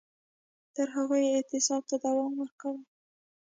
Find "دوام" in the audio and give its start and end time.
2.03-2.31